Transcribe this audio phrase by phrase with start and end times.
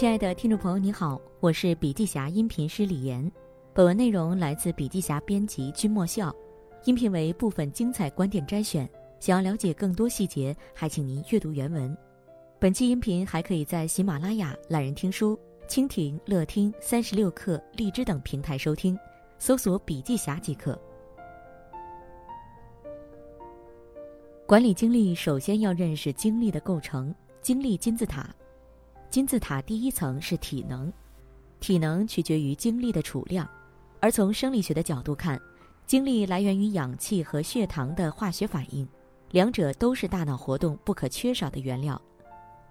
[0.00, 3.30] 亲爱的听众朋友，你好，我是笔记侠音频师李岩。
[3.74, 6.34] 本文内容来自笔记侠编辑君莫笑，
[6.86, 8.88] 音频为部分精彩观点摘选。
[9.18, 11.94] 想要了解更多细节，还请您阅读原文。
[12.58, 18.98] 本期音频还可以在喜马拉雅、懒人听书、蜻蜓、乐听、三十六课、荔枝等平台收听，
[19.38, 20.80] 搜索“笔记侠”即可。
[24.46, 28.34] 管理精力，首先要认识精力的构成，精力金字塔。
[29.10, 30.90] 金字塔第一层是体能，
[31.58, 33.48] 体能取决于精力的储量，
[33.98, 35.40] 而从生理学的角度看，
[35.84, 38.88] 精力来源于氧气和血糖的化学反应，
[39.32, 42.00] 两者都是大脑活动不可缺少的原料。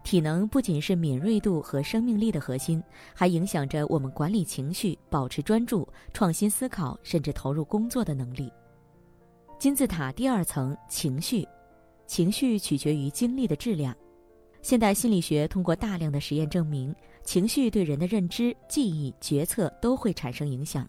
[0.01, 2.81] 体能不仅是敏锐度和生命力的核心，
[3.13, 8.49] 还影响着我们管理情绪、保持专注、创新思考，甚至投入工作的能力。
[9.59, 11.45] 金字塔第二层情绪，
[12.07, 13.93] 情绪取决于精力的质量。
[14.61, 20.87] 现代心理学通过大量的实验证明，情绪对人的认知、记忆、决策都会产生影响。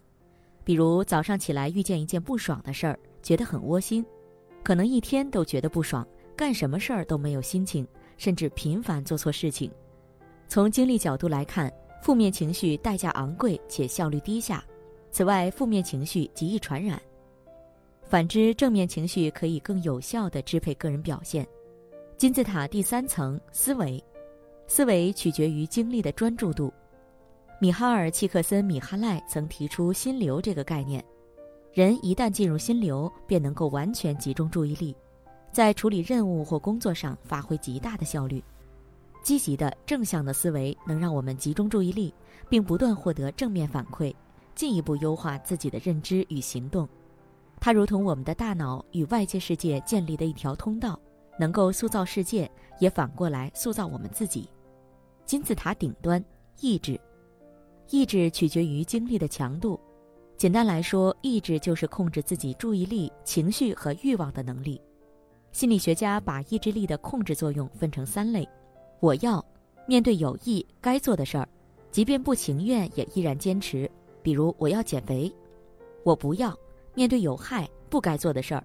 [0.63, 4.05] 比如早上起来遇见一件不爽的事儿，觉得很窝心，
[4.61, 7.87] 可能一天都觉得不爽，干什么事儿都没有心情，
[8.17, 9.71] 甚至频繁做错事情。
[10.47, 11.71] 从精力角度来看，
[12.03, 14.63] 负面情绪代价昂贵且效率低下。
[15.11, 17.01] 此外，负面情绪极易传染。
[18.03, 21.47] 反之，正面情绪可以更有效地支配个人表现。
[22.21, 23.99] 金字塔第三层思维，
[24.67, 26.71] 思维取决于精力的专注度。
[27.59, 31.03] 米哈尔·契克森·米哈赖曾提出“心流”这个概念，
[31.73, 34.95] 人一旦进入心流，便能够完全集中注意力，
[35.51, 38.43] 在处理任务或工作上发挥极大的效率。
[39.23, 42.13] 积极的正向的思维能让我们集中注意力，
[42.47, 44.13] 并不断获得正面反馈，
[44.53, 46.87] 进一步优化自己的认知与行动。
[47.59, 50.99] 它如同我们的大脑与外界世界建立的一条通道。
[51.41, 52.47] 能够塑造世界，
[52.77, 54.47] 也反过来塑造我们自己。
[55.25, 56.23] 金字塔顶端，
[56.59, 57.01] 意志，
[57.89, 59.79] 意志取决于精力的强度。
[60.37, 64.79] 简单来说，意志就是控制自己注意力、情绪和欲望的能力。
[65.51, 68.47] 心理学家把意志力的控制作用分成三类：
[68.99, 69.43] 我要
[69.87, 71.49] 面对有益该做的事儿，
[71.89, 73.89] 即便不情愿也依然坚持，
[74.21, 75.27] 比如我要减肥；
[76.03, 76.55] 我不要
[76.93, 78.63] 面对有害不该做的事儿。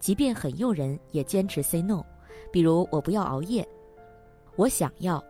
[0.00, 2.04] 即便很诱人，也坚持 say no。
[2.52, 3.66] 比如，我不要熬夜。
[4.56, 5.22] 我想要，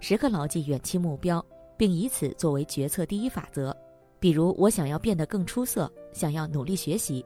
[0.00, 1.44] 时刻牢记远期目标，
[1.76, 3.76] 并以此作为决策第一法则。
[4.18, 7.24] 比如，我想要变得更出色，想要努力学习。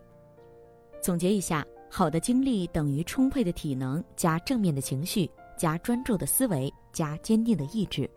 [1.01, 8.09] 总结一下，好的精力等于充沛的体能加正面的情绪加专注的思维加坚定的意志。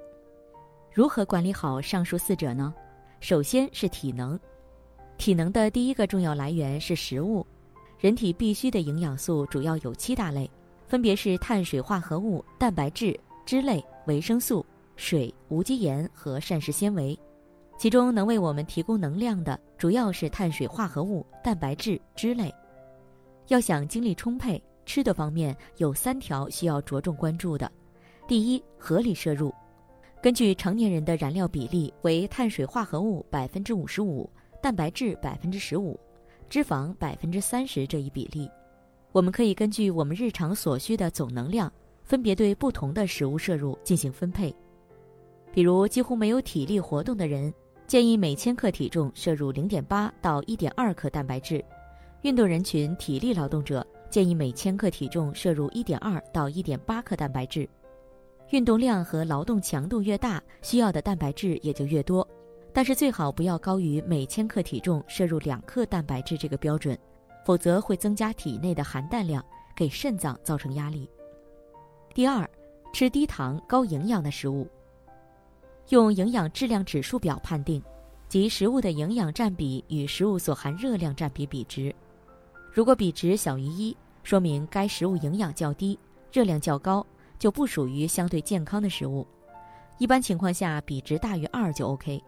[0.91, 2.73] 如何管理好上述四者呢？
[3.19, 4.39] 首先是体能，
[5.17, 7.45] 体能的第一个重要来源是食物。
[7.97, 10.49] 人体必需的营养素主要有七大类，
[10.93, 14.63] 分别是碳水化合物、蛋白质、脂类、维生素、
[14.95, 17.19] 水、无机盐和膳食纤维。
[17.79, 22.53] 其中能为我们提供能量的主要是碳水化合物、蛋白质、脂类。
[23.47, 27.71] 要想精力充沛，吃的方面有三条需要着重关注的：
[28.27, 29.51] 第一，合理摄入，
[30.21, 34.29] 根据成年人的燃料比例为碳水化合物百分之五十五，
[34.61, 35.99] 蛋白质百分之十五。
[36.49, 38.47] 脂肪百分之三十这一比例，
[39.13, 41.71] 我们可以根据我们日常所需的总能量，
[42.03, 44.53] 分别对不同的食物摄入进行分配。
[45.53, 47.53] 比如，几乎没有体力活动的人，
[47.85, 51.63] 建议每千克体重摄入零点八到一点二克蛋白质；
[52.23, 57.69] 运动人群、体力劳动者建议每千克体重摄入一点二到一点八克蛋白质。
[58.49, 62.27] 运动量和劳动强度越大，需要的蛋白质也就越多。
[62.73, 66.97] 但是最好不要高于每千克体重摄入两克蛋白质这个标准，
[67.45, 69.43] 否则会增加体内的含氮量，
[69.75, 71.09] 给肾脏造成压力。
[72.13, 72.49] 第二，
[72.93, 74.67] 吃低糖高营养的食物。
[75.89, 77.83] 用营养质量指数表判定，
[78.29, 81.93] 即食物的营养占比与食物所含热量占比比值。
[82.71, 85.99] 如果比值小于一，说明该食物营养较低，
[86.31, 87.05] 热量较高，
[87.37, 89.27] 就不属于相对健康的食物。
[89.97, 92.23] 一般情况下，比值大于二就 OK。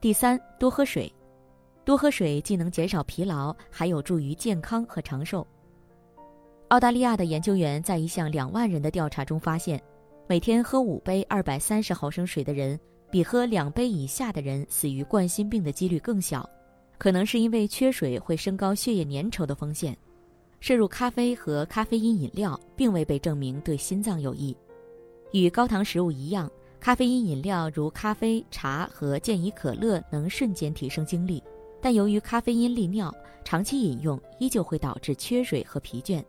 [0.00, 1.12] 第三，多喝水，
[1.88, 5.46] 多喝水既能减少疲劳，还有助于健康和长寿。
[6.68, 9.82] 澳大利亚的研究员在一项两万人的调查中发现，
[10.28, 12.78] 每天喝五杯二百三十毫升水的人，
[13.10, 16.46] 比喝两杯以下的人死于冠心病的几率更小，
[16.98, 19.96] 可能是因为缺水会升高血液粘稠的风险。
[20.60, 24.54] 摄入咖啡和咖啡因饮料并未被证明对心脏有益，
[25.32, 26.50] 与高糖食物一样。
[26.80, 31.42] 咖啡因饮料如咖啡、茶和健怡可乐能瞬间提升精力，
[31.80, 33.14] 但由于咖啡因利尿，
[33.44, 36.22] 长期饮用依旧会导致缺水和疲倦。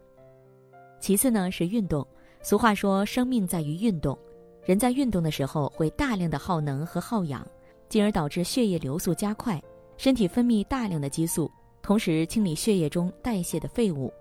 [1.00, 2.06] 其次呢是运动，
[2.42, 4.18] 俗话说生命在于运动，
[4.64, 7.46] 人在运动的时候会大量的耗能和耗氧，
[7.88, 9.62] 进而导致血液流速加快，
[9.98, 11.50] 身体分泌大量的激素，
[11.82, 14.12] 同时清理血液中代谢的废物。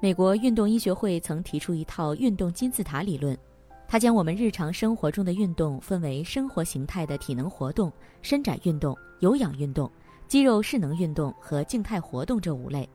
[0.00, 3.38] 美国运动医学会曾提出一套运动金字塔理论，
[3.86, 9.88] 它将我们日常生活中的运动分为生活形态的体能活动、伸展运动、有氧运动、
[10.32, 12.88] 肌肉势能运动和静态活动这五类。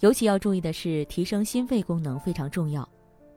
[0.00, 2.86] 尤其要注意的是，提升心肺功能非常重要。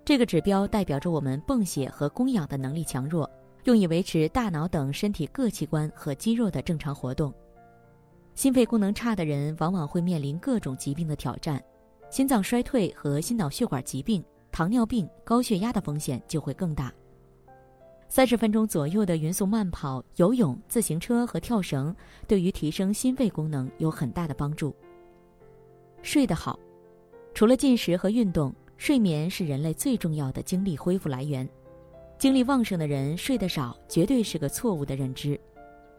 [0.04, 3.32] 这个指标代表着我们泵血和供氧的能力强弱，
[3.64, 7.34] 用以维持大脑等身体各器官和肌肉的正常活动。
[8.34, 11.64] 心肺功能差的人往往会面临各种疾病的挑战，
[12.10, 14.22] 心脏衰退和心脑血管疾病、
[14.52, 16.94] 糖尿病、高血压的风险就会更大。
[18.08, 21.96] 三十分钟左右的匀速慢跑、游泳、自行车和跳绳，
[22.28, 24.76] 对于提升心肺功能有很大的帮助。
[26.02, 26.60] 睡得好，
[27.34, 28.54] 除了进食和运动。
[28.78, 31.48] 睡眠是人类最重要的精力恢复来源，
[32.18, 35.40] 精力旺盛的人睡得少，绝对是个错误的认知。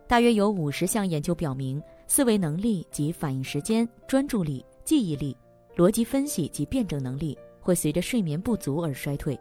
[0.06, 5.34] 大约有五十项研究表明，思维能力及反应时间、专注力、记忆力、
[5.74, 9.40] 逻辑分析及辩证能力会随着睡眠不足而衰退。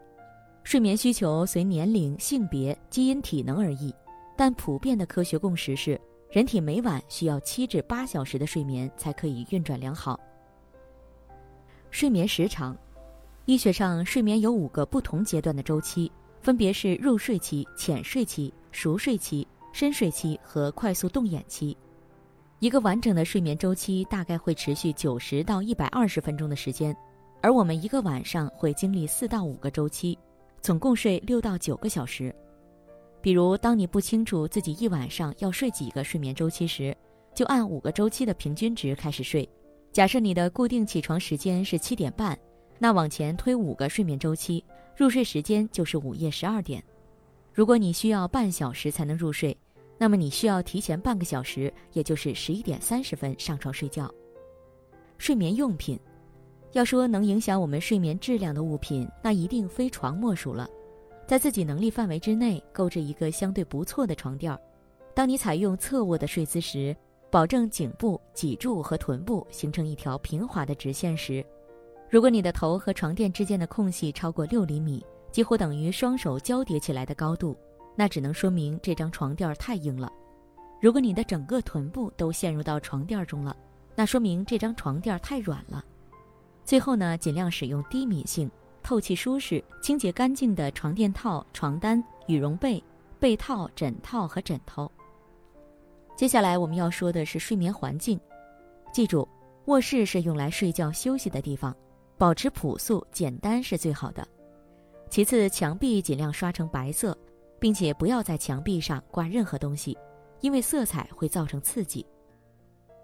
[0.65, 3.93] 睡眠需求随年龄、性别、基因、体能而异，
[4.35, 6.01] 但普遍的科学共识是，
[6.31, 10.19] 人体每晚需要七至八小时的睡眠才可以运转良好。
[11.91, 12.75] 睡眠时长。
[13.45, 21.77] 医学上，睡眠有五个不同阶段的周期，分别是入睡期、浅睡期、熟睡期、深睡期和快速动眼期。
[22.57, 26.97] 一个完整的睡眠周期大概会持续九十到一百二十分钟的时间，
[27.39, 30.17] 而我们一个晚上会经历四到五个周期，
[30.65, 32.33] 总共睡六到九个小时。
[33.21, 36.97] 比如，当你不清楚自己一晚上要睡几个睡眠周期时，
[37.35, 39.47] 就按五个周期的平均值开始睡。
[39.91, 42.35] 假设你的固定起床时间是七点半。
[42.79, 44.65] 那往前推五个睡眠周期，
[44.97, 46.83] 入睡时间就是午夜十二点。
[47.53, 49.55] 如果你需要半小时才能入睡，
[49.99, 54.11] 那么你需要提前半个小时，也就是十一点三十分上床睡觉。
[55.19, 55.99] 睡眠用品，
[56.75, 60.67] 要说能影响我们睡眠质量的物品，那一定非床莫属了。
[61.25, 64.59] 在自己能力范围之内，购置一个相对不错的床垫。
[65.13, 66.93] 当你采用侧卧的睡姿时，
[67.31, 71.41] 保证颈部、脊柱和臀部形成一条平滑的直线时。
[72.09, 75.01] 如果你的头和床垫之间的空隙超过六厘米，
[75.31, 77.55] 几乎等于双手交叠起来的高度，
[77.95, 80.11] 那只能说明这张床垫太硬了。
[80.81, 83.55] 如果你的整个臀部都陷入到床垫中了，
[83.95, 85.81] 那说明这张床垫太软了。
[86.65, 88.49] 最后呢，尽量使用低敏性、
[88.81, 92.83] 透气舒适、清洁干净的床垫套、床单、羽绒被、
[93.19, 94.91] 被套、枕套和枕头。
[96.15, 98.19] 接下来我们要说的是睡眠环境，
[98.91, 99.27] 记住，
[99.65, 101.75] 卧室是用来睡觉休息的地方。
[102.17, 104.25] 保持朴素简单是最好的。
[105.09, 107.15] 其次，墙壁尽量刷成白色，
[107.59, 109.97] 并且不要在墙壁上挂任何东西，
[110.39, 112.05] 因为色彩会造成刺激。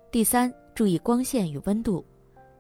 [0.10, 2.04] 第三，注意光线与温度。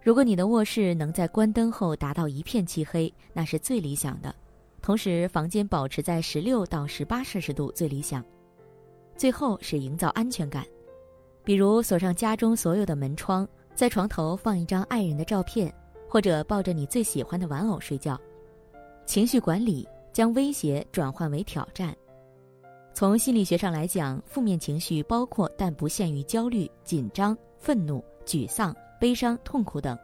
[0.01, 4.33] 如果你的卧室能在关灯后达到一片漆黑，那是最理想的。
[4.81, 8.23] 同时，房间保持在十六到十八摄氏度最理想。
[9.15, 10.65] 最后是营造安全感，
[11.43, 15.73] 比如锁上家中所有的门窗，在床头放一张爱人的照片。
[16.11, 18.19] 或者抱着你最喜欢的玩偶睡觉，
[19.05, 21.95] 情绪管理将威胁转换为挑战。
[22.93, 29.97] 从心理学上来讲，负面情绪包括但不限于焦虑、紧张、愤怒、沮丧、悲伤、痛苦等。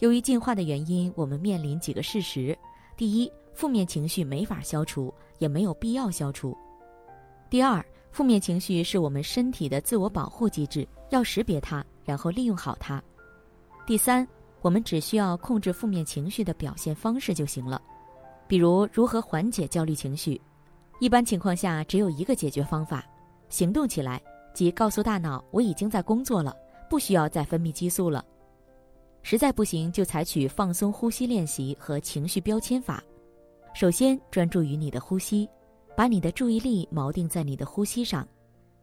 [0.00, 2.56] 由于进化的原因，我们面临几个事实：
[2.94, 6.54] 第一，负面情绪没法消除，也没有必要消除；
[7.48, 13.00] 第二，负面情绪是我们身体的自我保护机制，要识别它，然后利用好它；
[13.86, 14.28] 第三。
[14.60, 17.82] 我们只需要控制负面情绪的表现方式就行了，
[18.48, 20.40] 比如如何缓解焦虑情绪。
[21.00, 23.04] 一般情况下，只有一个解决方法：
[23.50, 24.22] 行动起来，
[24.54, 26.56] 即告诉大脑我已经在工作了，
[26.88, 28.24] 不需要再分泌激素了。
[29.24, 33.02] 实在不行，就采取放松呼吸练习和情绪标签法。
[33.74, 35.48] 首先，专注于你的呼吸，
[35.96, 38.28] 把你的注意力锚定在你的呼吸上。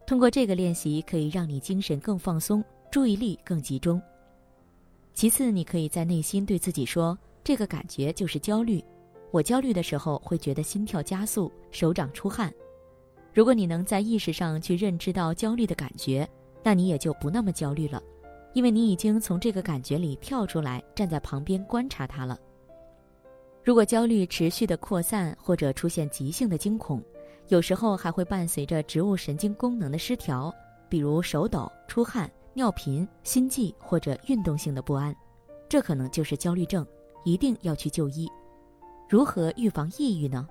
[0.07, 4.01] 通过这个练习，可以让你精神更放松，注意力更集中。
[5.13, 8.83] 其次，你可以在内心对自己说：“这个感觉就是焦虑。
[9.29, 12.51] 我焦虑的时候会觉得心跳加速、手掌出汗。
[13.31, 16.27] 如果你能在意识上去认知到焦虑的感觉，
[16.63, 18.01] 那你也就不那么焦虑了，
[18.53, 22.39] 因为你已经从这个感觉里跳出来，站在旁边观察它了。
[23.63, 27.03] 如果焦虑持续的扩散或者出现急性的惊恐，
[27.47, 30.53] 有时候还会伴随着植物神经功能的失调，
[30.89, 35.15] 比如手抖、出汗。”尿频、心悸或者运动性的不安，
[35.69, 36.85] 这可能就是焦虑症，
[37.23, 38.29] 一定要去就医。
[39.07, 40.45] 如何预防抑郁呢？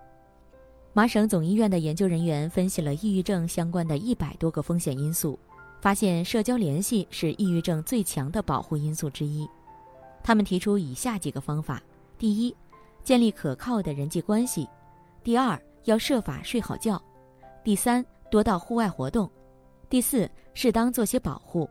[0.95, 5.39] 麻省总医院的研究人员分析了抑郁症相关的一百多个风险因素，
[5.81, 9.49] 发现社交联系是抑郁症最强的保护因素之一。
[10.23, 11.83] 他们提出以下几个方法：
[12.19, 12.55] 第一，
[13.03, 14.67] 建立可靠的人际关系；
[15.25, 17.01] 第二，要设法睡好觉；
[17.65, 19.27] 第三，多到户外活动；
[19.89, 21.69] 第四，适当做些保护，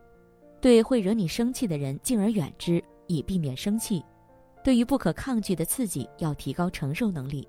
[0.60, 4.02] 对会惹你生气的人敬而远之，以避免生气；
[4.64, 7.48] 对于不可抗拒的刺激，要提高承受能力。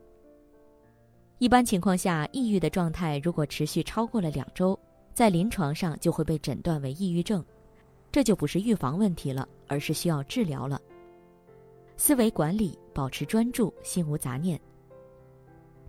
[1.40, 4.78] 一般情况下，抑郁的状态如果持续超过了两周，
[5.14, 7.44] 在临床上就会被诊断为抑郁症，
[8.12, 10.82] 这就不是预防问题了，而是需要治疗了。
[11.98, 14.60] 思维管理，保持专注，心无杂念。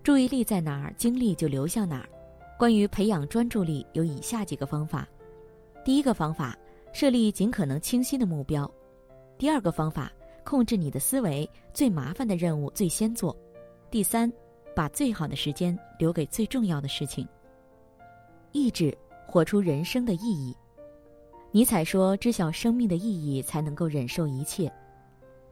[0.03, 2.09] 注意力在哪儿，精力就流向哪儿。
[2.57, 5.07] 关于培养专注力，有以下几个方法：
[5.83, 6.57] 第一个方法，
[6.91, 8.65] 设立尽可能清晰的目标；
[9.37, 10.11] 第二个方法，
[10.43, 13.35] 控制你的思维，最麻烦的任务最先做；
[13.89, 14.31] 第三。
[14.75, 17.27] 把最好的时间留给最重要的事情。
[18.53, 18.91] 意志
[19.33, 20.55] 活出人生的意义。
[21.49, 24.71] 尼采说：“知晓生命的意义，才能够忍受一切。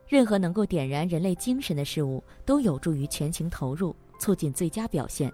[0.07, 5.33] 任何能够点燃人类精神的事物，都有助于全情投入，促进最佳表现。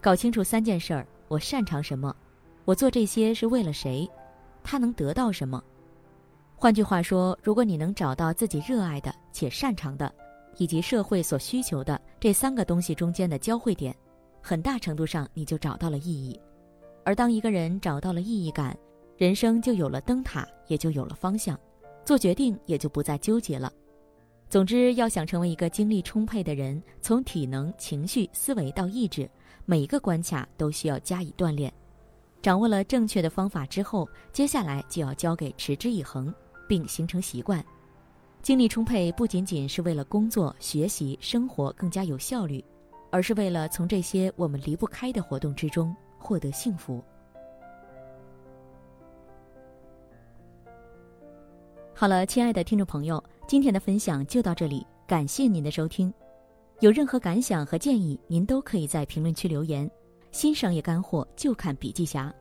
[0.00, 2.16] 搞清楚三件事儿：我擅长什么？
[2.64, 4.08] 我做这些是为了谁？
[4.64, 5.62] 他能得到什么？
[6.56, 10.10] 换句话说，如果你能找到自己热爱的且擅长的。”
[10.56, 13.94] 以及社会所需求的这三个东西中间的交汇点，
[14.40, 16.40] 很大程度上你就找到了意义。
[17.08, 18.76] 而当一个人找到了意义感，
[19.16, 21.58] 人生就有了灯塔，也就有了方向，
[22.04, 23.72] 做决定也就不再纠结了。
[24.50, 29.26] 总之，要想成为一个精力充沛的人，从体能、情绪、思维到意志，
[29.64, 31.72] 每一个关卡都需要加以锻炼。
[32.42, 36.30] 掌握了正确的方法之后，接下来就要交给持之以恒，
[36.68, 37.64] 并形成习惯。
[38.42, 42.62] 精力充沛不仅仅是为了工作、学习、生活更加有效率，
[43.10, 47.02] 而是为了从这些我们离不开的活动之中获得幸福。
[51.94, 56.12] 好了，亲爱的听众朋友，今天的分享就到这里，感谢您的收听。
[56.80, 59.90] 有任何感想和建议，您都可以在评论区留言。
[60.30, 62.32] 新商业干货就看笔记侠。